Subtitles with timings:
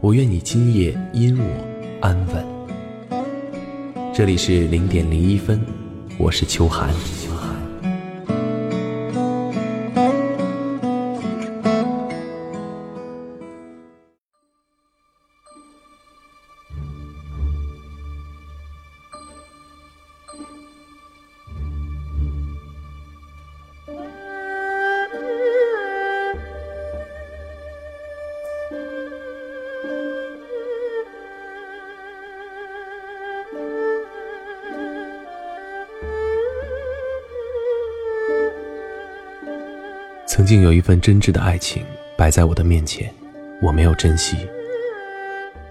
[0.00, 1.44] 我愿你今夜因我
[2.00, 2.46] 安稳。
[4.14, 5.60] 这里是零点零一分，
[6.18, 6.88] 我是秋寒。
[40.38, 41.82] 曾经有一份真挚的爱情
[42.16, 43.12] 摆在我的面前，
[43.60, 44.36] 我没有珍惜。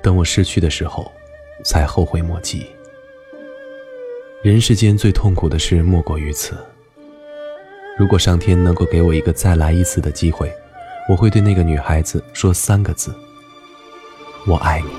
[0.01, 1.09] 等我失去的时候，
[1.63, 2.67] 才后悔莫及。
[4.43, 6.53] 人世间最痛苦的事莫过于此。
[7.97, 10.51] 如果上天能够给我一个再来一次的机会，
[11.07, 13.15] 我会对那个女孩子说三个字：
[14.45, 14.89] 我爱你。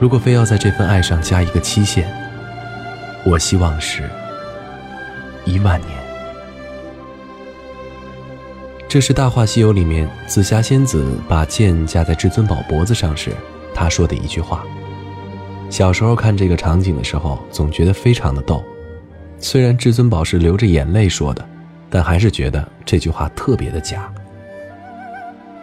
[0.00, 2.10] 如果非要在这份爱上加一个期限，
[3.26, 4.08] 我希望是
[5.44, 6.01] 一万年。
[8.92, 13.30] 这是《大话西游》里面紫霞仙子把剑架在至尊宝脖子上时，
[13.72, 14.66] 她说的一句话。
[15.70, 18.62] 小时候看这个场景的时候，总觉得非常的逗。
[19.38, 21.42] 虽然至尊宝是流着眼泪说的，
[21.88, 24.12] 但还是觉得这句话特别的假。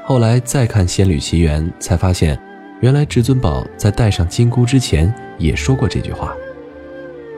[0.03, 2.35] 后来再看《仙侣奇缘》，才发现，
[2.81, 6.33] 原来至尊宝在戴上金箍之前也说过这句话。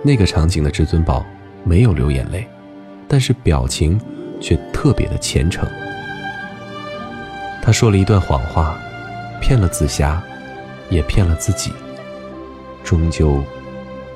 [0.06, 1.26] 那个场景的至尊宝
[1.66, 2.48] 没有流眼泪，
[3.10, 4.00] 但是表情
[4.42, 5.66] 却特别的虔诚。
[7.62, 8.78] 他说了一段谎话，
[9.40, 10.22] 骗了紫霞，
[10.90, 11.72] 也骗了自己，
[12.84, 13.42] 终究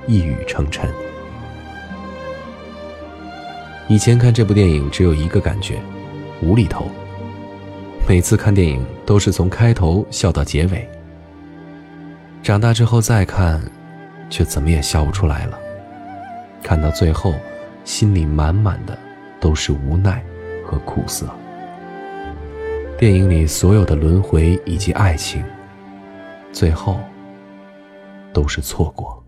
[0.07, 0.87] 一语成谶。
[3.87, 5.79] 以前看这部电影只有一个感觉，
[6.41, 6.89] 无厘头。
[8.07, 10.89] 每次看电影都是从开头笑到结尾。
[12.41, 13.61] 长大之后再看，
[14.29, 15.59] 却怎么也笑不出来了。
[16.63, 17.33] 看到最后，
[17.83, 18.97] 心里满满的
[19.45, 20.25] 都是无奈
[20.65, 21.27] 和苦涩。
[22.97, 25.45] 电影里所有的轮回以及爱情，
[26.51, 26.99] 最后
[28.33, 29.23] 都是错过。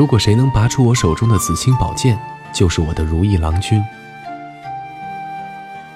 [0.00, 2.18] 如果谁能拔出我手中的紫青宝剑，
[2.54, 3.84] 就是我的如意郎君。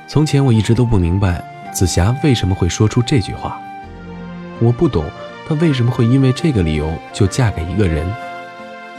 [0.06, 1.42] 从前我一直都不明白
[1.72, 3.58] 紫霞为什么会说出这句话，
[4.60, 5.06] 我不懂
[5.48, 8.06] 她为什么会因为这个理由就嫁给一个人，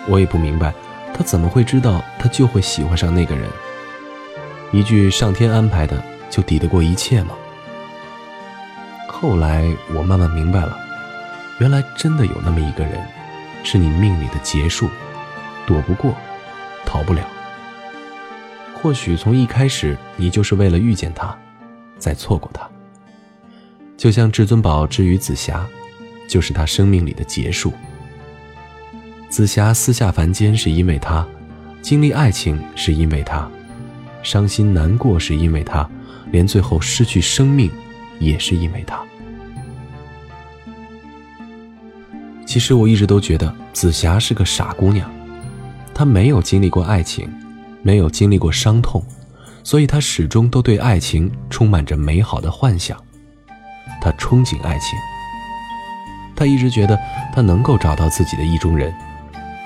[0.08, 0.74] 我也不明白
[1.14, 3.48] 她怎么会知道她就会喜欢上那个人。
[4.72, 7.36] 一句上天安排的就抵得过一切吗？
[9.08, 10.76] 后来我慢慢明白了，
[11.60, 13.00] 原来真的有那么一个人。
[13.66, 14.88] 是你命里的劫数，
[15.66, 16.16] 躲不过，
[16.86, 17.28] 逃不了。
[18.76, 21.36] 或许从一开始，你就是为了遇见他，
[21.98, 22.70] 再错过他。
[23.98, 25.66] 就像至尊宝之于紫霞，
[26.28, 27.74] 就是他生命里的劫数。
[29.30, 31.26] 紫霞私下凡间是因为他，
[31.82, 33.50] 经历爱情是因为他，
[34.22, 35.90] 伤心难过是因为他，
[36.32, 37.72] 连最后失去生命，
[38.20, 39.04] 也是因为他。
[42.56, 45.12] 其实我一直都觉得紫霞是个傻姑娘，
[45.94, 47.30] 她没有经历过爱情，
[47.82, 49.04] 没有经历过伤痛，
[49.62, 52.98] 所以她始终都对爱情充满着美好的幻想。
[54.00, 54.98] 她憧憬爱情，
[56.34, 56.98] 她一直觉得
[57.34, 58.96] 她能够找到自己的意中人，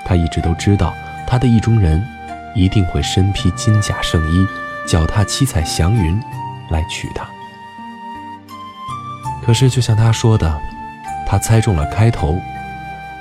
[0.04, 0.92] 她一直都知道
[1.28, 2.04] 她的意中人
[2.56, 4.44] 一定会身披金甲圣衣，
[4.84, 6.20] 脚踏七彩祥云
[6.70, 7.24] 来娶她。
[9.46, 10.60] 可是，就像他说的，
[11.24, 12.36] 他猜中了开头，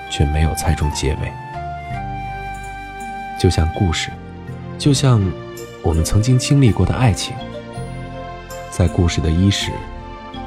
[0.10, 1.32] 却没有猜中结尾。
[3.40, 4.10] 就像故事，
[4.78, 5.22] 就像
[5.82, 7.34] 我们曾经经历过的爱情，
[8.70, 9.72] 在故事的伊始，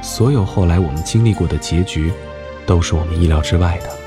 [0.02, 2.12] 所有后来我们经历过的结局，
[2.66, 4.01] 都是我们意料之外的。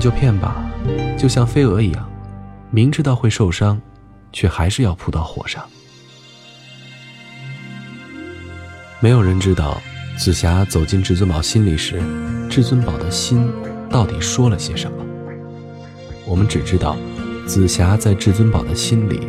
[0.00, 0.64] 就骗吧，
[1.18, 2.10] 就像飞蛾一样，
[2.70, 3.78] 明知道会受伤，
[4.32, 5.62] 却还是要扑到火上。
[8.98, 9.80] 没有人知道，
[10.16, 12.02] 紫霞走进至尊宝心里时，
[12.48, 13.52] 至尊宝的心
[13.90, 14.96] 到底说了些什么。
[16.24, 16.96] 我们只知道，
[17.46, 19.28] 紫霞在至尊宝的心里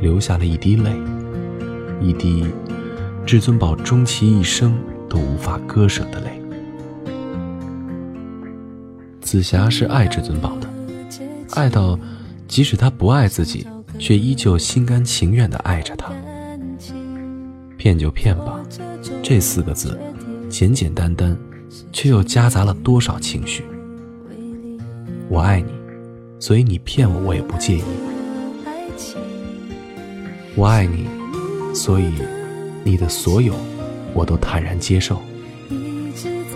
[0.00, 0.92] 留下了一滴泪，
[2.00, 2.46] 一滴
[3.26, 4.78] 至尊宝终其一生
[5.08, 6.40] 都无法割舍的泪。
[9.26, 10.68] 紫霞是爱至尊宝的，
[11.56, 11.98] 爱到
[12.46, 13.66] 即使他不爱自己，
[13.98, 16.12] 却依旧心甘情愿地爱着他。
[17.76, 18.60] 骗就骗吧，
[19.24, 19.98] 这四个字，
[20.48, 21.36] 简简单单，
[21.90, 23.64] 却又夹杂了多少情绪？
[25.28, 25.72] 我爱你，
[26.38, 27.82] 所以你骗我，我也不介意。
[30.54, 31.04] 我爱你，
[31.74, 32.12] 所以
[32.84, 33.52] 你的所有，
[34.14, 35.20] 我都坦然接受。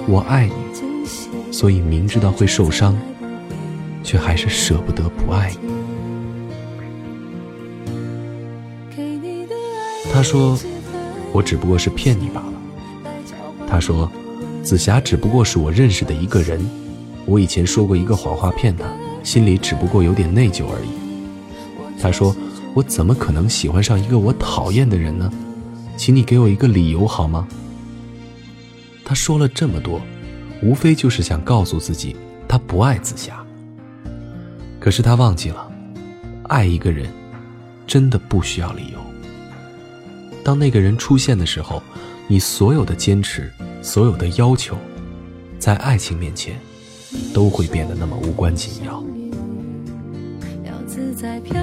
[0.07, 0.90] 我爱你。
[1.61, 2.97] 所以明知道会受伤，
[4.03, 5.69] 却还是舍不得不爱你。
[10.11, 10.59] 他说
[11.35, 12.55] ：“我只不过是骗你罢了。”
[13.69, 14.11] 他说
[14.65, 16.59] ：“紫霞只不过是我认识的一个人，
[17.27, 18.87] 我以前说过一个谎话骗她，
[19.23, 20.89] 心里只不过有点内疚而已。”
[22.01, 22.35] 他说
[22.73, 25.31] ：“我怎么可能喜欢上一个我讨厌的人呢？
[25.95, 27.47] 请你给我一个理由好吗？”
[29.05, 30.01] 他说了这么多。
[30.63, 32.15] 无非就是想告诉自己，
[32.47, 33.45] 他不爱紫霞。
[34.79, 35.71] 可是他忘记了，
[36.45, 37.11] 爱一个人，
[37.87, 38.99] 真的不需要理由。
[40.43, 41.83] 当那个人出现的时候，
[42.27, 43.51] 你所有的坚持，
[43.83, 44.77] 所有的要求，
[45.59, 46.59] 在爱情面前，
[47.35, 49.05] 都会变得那么无关紧要。
[50.65, 51.60] 要自在飘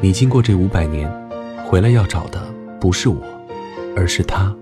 [0.00, 1.06] 你经过这五百年，
[1.66, 2.40] 回来要找的
[2.80, 3.20] 不是我，
[3.94, 4.54] 而是他。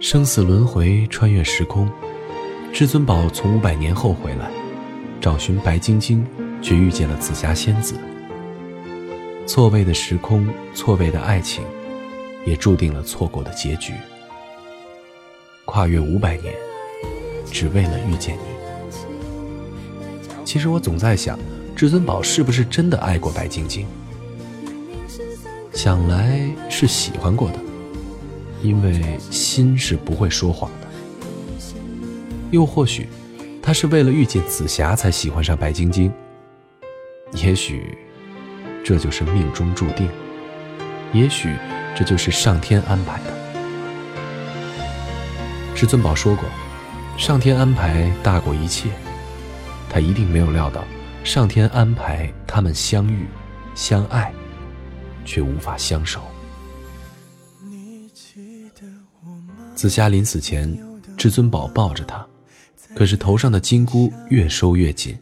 [0.00, 1.88] 生死轮回，穿越时空，
[2.72, 4.50] 至尊宝从五百年后回来，
[5.20, 6.26] 找寻白晶晶，
[6.60, 7.94] 却遇见了紫霞仙子。
[9.46, 11.62] 错位的时空，错位的爱情，
[12.46, 13.92] 也注定了错过的结局。
[15.64, 16.54] 跨越五百年，
[17.50, 18.40] 只为了遇见你。
[20.44, 21.38] 其实我总在想。
[21.76, 23.84] 至尊宝是不是真的爱过白晶晶？
[25.72, 27.58] 想来是喜欢过的，
[28.62, 30.86] 因为心是不会说谎的。
[32.52, 33.08] 又或许，
[33.60, 36.12] 他是为了遇见紫霞才喜欢上白晶晶。
[37.32, 37.98] 也许，
[38.84, 40.06] 这就是命中注定；
[41.12, 41.56] 也许，
[41.96, 43.32] 这就是上天安排的。
[45.74, 46.44] 至尊宝说过，
[47.16, 48.90] 上天安排大过一切，
[49.88, 50.84] 他一定没有料到。
[51.22, 53.26] 上天安排他们相遇、
[53.74, 54.32] 相爱，
[55.24, 56.20] 却无法相守。
[59.74, 60.78] 紫霞临死前，
[61.16, 62.26] 至尊宝抱着她，
[62.94, 65.18] 可是头上的金箍越收越紧。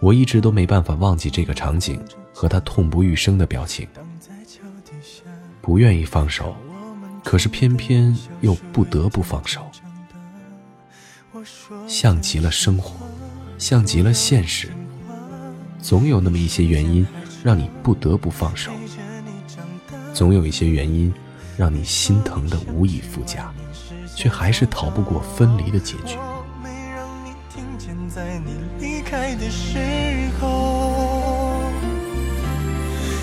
[0.00, 2.00] 我一直都没办法忘记这个场景
[2.32, 3.86] 和他痛不欲生的表情，
[5.62, 6.56] 不愿意放手，
[7.24, 9.70] 可是偏偏又不得不放手，
[11.86, 13.06] 像极了生活，
[13.58, 14.68] 像极了现实，
[15.80, 17.06] 总有那么一些原因
[17.44, 18.72] 让你不得不放手，
[20.12, 21.14] 总有一些原因
[21.56, 23.48] 让你心疼的无以复加，
[24.16, 26.18] 却还是逃不过分离的结局。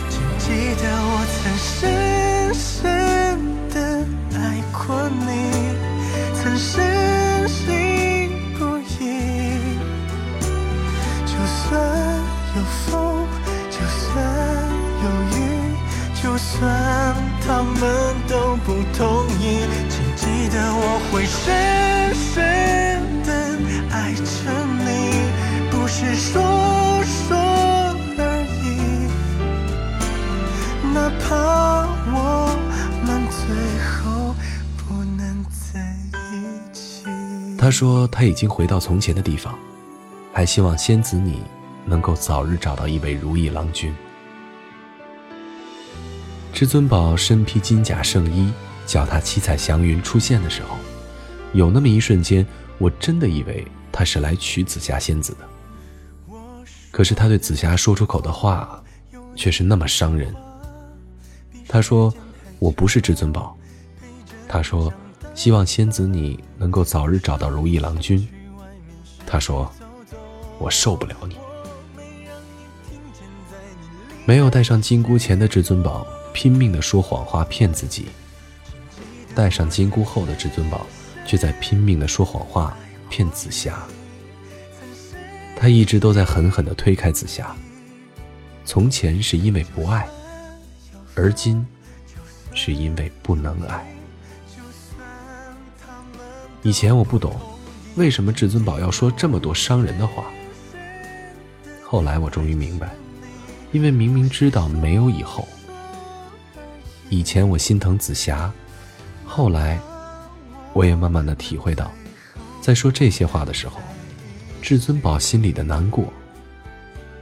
[0.10, 0.48] 请记
[0.81, 3.39] 得我曾是深深
[3.69, 3.77] 的
[4.33, 4.39] 爱
[4.71, 5.29] 过你，
[6.33, 8.99] 曾深信不疑。
[11.25, 11.67] 就算
[12.55, 13.27] 有风，
[13.69, 14.07] 就算
[15.03, 15.05] 有
[15.37, 15.39] 雨，
[16.21, 16.57] 就算
[17.45, 17.81] 他们
[18.27, 19.41] 都不同意，
[19.87, 21.45] 请记得我会深
[22.15, 22.33] 深
[23.23, 23.29] 的
[23.91, 24.23] 爱着
[24.85, 24.87] 你，
[25.69, 26.41] 不是说
[27.05, 27.37] 说
[28.17, 28.21] 而
[28.63, 28.65] 已。
[30.93, 30.97] 哪。
[31.27, 31.88] 怕
[37.69, 39.55] 他说他已经回到从前的地方，
[40.33, 41.43] 还希望仙子你
[41.85, 43.93] 能够早日找到一位如意郎君。
[46.51, 48.51] 至尊宝身披金甲圣衣，
[48.88, 50.77] 脚踏七彩祥云出现的时候，
[51.53, 52.43] 有那么一瞬间，
[52.79, 56.35] 我真的以为他是来娶紫霞仙子的。
[56.89, 58.83] 可是他对紫霞说出口的话，
[59.35, 60.33] 却是那么伤人。
[61.67, 62.11] 他说
[62.57, 63.55] ：“我不是至尊宝。”
[64.49, 64.91] 他说
[65.39, 68.27] ：“希望仙子你能够早日找到如意郎君。”
[69.25, 69.72] 他说
[70.60, 71.38] ：“我受不了你。”
[74.27, 78.08] 没有戴上金箍前的至尊宝拼命的说谎话骗自己，
[79.34, 80.86] 戴上金箍后的至尊宝
[81.25, 82.77] 却在拼命的说谎话
[83.10, 83.81] 骗紫霞。
[85.55, 87.55] 他一直都在狠狠的推开紫霞。
[88.65, 90.05] 从前是因为不爱。
[91.15, 91.65] 而今，
[92.53, 93.86] 是因为不能爱。
[96.69, 97.35] 以前我不懂，
[97.95, 100.25] 为什么至尊宝要说这么多伤人的话。
[101.83, 102.93] 后来我终于明白，
[103.71, 105.47] 因为明明知道没有以后。
[107.09, 108.53] 以前我心疼紫霞，
[109.25, 109.79] 后来，
[110.73, 111.91] 我也慢慢的体会到，
[112.61, 113.79] 在说这些话的时候，
[114.61, 116.13] 至尊宝心里的难过，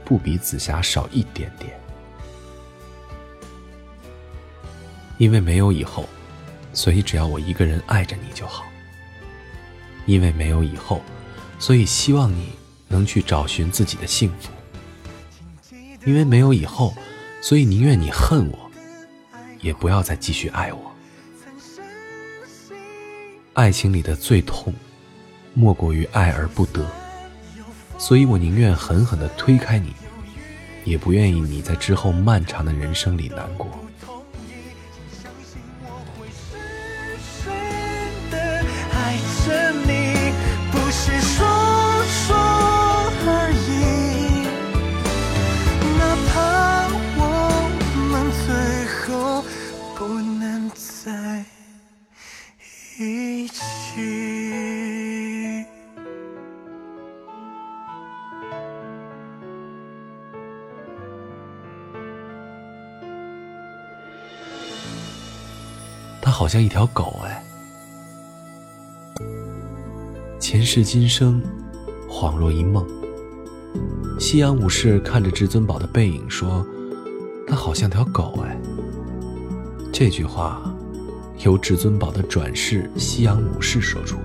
[0.04, 1.72] 不比紫霞少一点点。
[5.16, 6.06] 因为没有以后，
[6.74, 8.66] 所以只要我一个人爱着你就好。
[10.08, 11.02] 因为没有以后，
[11.58, 12.48] 所以希望你
[12.88, 14.48] 能去找寻自己的幸福。
[16.06, 16.94] 因为没有以后，
[17.42, 18.70] 所以宁愿你恨我，
[19.60, 20.90] 也不要再继续爱我。
[23.52, 24.72] 爱情里的最痛，
[25.52, 26.86] 莫过于爱而不得，
[27.98, 29.92] 所以我宁愿狠狠地推开你，
[30.86, 33.68] 也不愿意你在之后漫长的人生里难过。
[66.38, 67.42] 好像一条狗哎，
[70.38, 71.42] 前世今生，
[72.08, 72.86] 恍若一梦。
[74.20, 76.64] 夕阳武士看着至尊宝的背影说
[77.44, 78.56] ：“他好像条狗哎。”
[79.92, 80.62] 这句话
[81.38, 84.16] 由至尊宝的转世夕阳武士说出，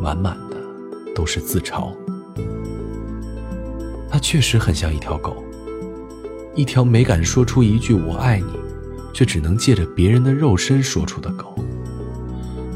[0.00, 0.56] 满满的
[1.16, 1.92] 都是自嘲。
[4.08, 5.42] 他确实很像一条狗，
[6.54, 8.52] 一条没敢说出一句“我爱你”。
[9.18, 11.52] 却只能借着别人的肉身说出的狗，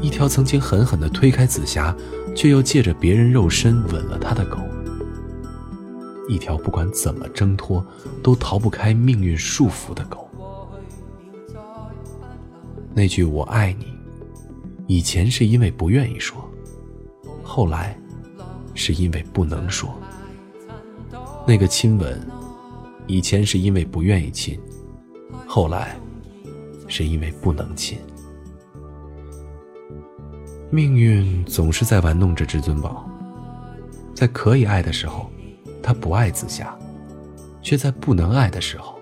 [0.01, 1.95] 一条曾经狠狠地推开紫霞，
[2.35, 4.57] 却又借着别人肉身吻了她的狗，
[6.27, 7.81] 一条不管怎么挣脱
[8.21, 10.29] 都逃不开命运束缚的狗。
[12.93, 13.85] 那句“我爱你”，
[14.85, 16.43] 以前是因为不愿意说，
[17.41, 17.97] 后来
[18.73, 19.97] 是因为不能说。
[21.47, 22.19] 那个亲吻，
[23.07, 24.59] 以前是因为不愿意亲，
[25.47, 25.97] 后来。
[26.95, 27.97] 是因为不能亲，
[30.69, 33.09] 命运总是在玩弄着至尊宝，
[34.13, 35.27] 在可以爱的时候，
[35.81, 36.77] 他不爱紫霞，
[37.63, 38.99] 却在不能爱的时候，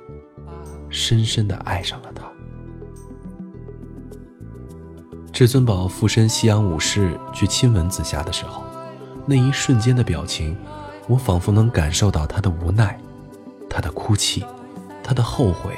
[0.89, 2.23] 深深的爱上了他。
[5.33, 8.63] 至尊宝附身夕阳武士去亲吻紫霞的时候，
[9.25, 10.55] 那一瞬间的表情，
[11.09, 12.97] 我仿佛能感受到他的无奈，
[13.69, 14.45] 他的哭泣，
[15.03, 15.75] 他的后悔。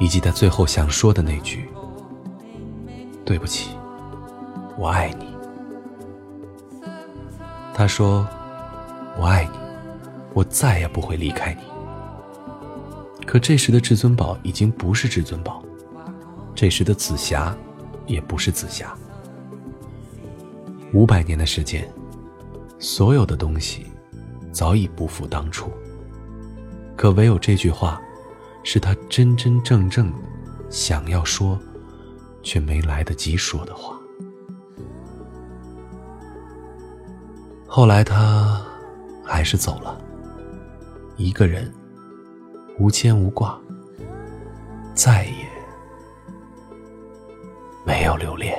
[0.00, 1.68] 以及他最后想说的那句
[3.24, 3.70] 对不起，
[4.76, 5.26] 我爱你。”
[7.72, 8.26] 他说
[9.16, 9.58] ：“我爱你，
[10.34, 11.62] 我再也不会离开你。”
[13.24, 15.62] 可这时的至尊宝已经不是至尊宝，
[16.54, 17.56] 这时的紫霞
[18.06, 18.92] 也不是紫霞。
[20.92, 21.88] 五百年的时间，
[22.80, 23.86] 所有的东西
[24.50, 25.70] 早已不复当初。
[26.96, 28.02] 可唯有这句话，
[28.62, 30.12] 是他真真正正
[30.68, 31.58] 想要说，
[32.42, 33.98] 却没来得及说的话。
[37.66, 38.60] 后来他
[39.24, 40.00] 还是走了，
[41.16, 41.72] 一个人，
[42.78, 43.58] 无牵无挂，
[44.94, 45.46] 再也
[47.84, 48.56] 没有留恋。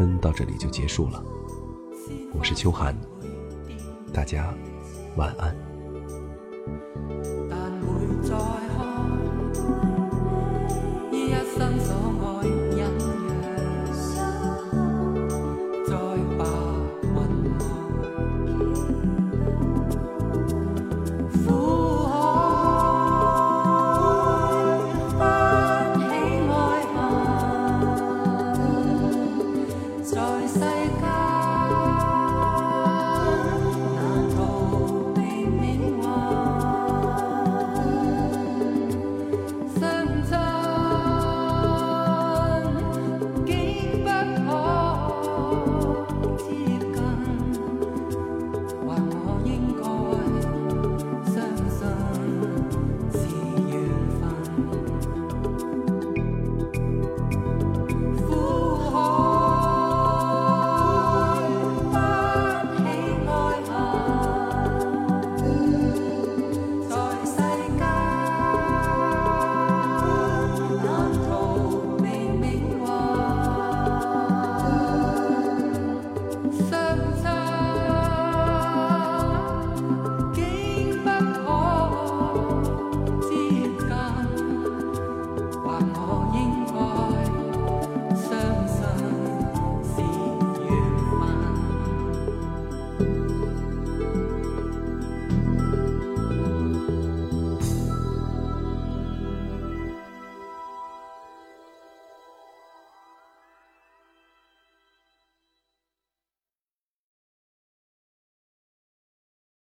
[0.00, 1.22] 分到这里就结束了。
[2.32, 2.98] 我是秋寒，
[4.14, 4.50] 大家
[5.14, 5.54] 晚安。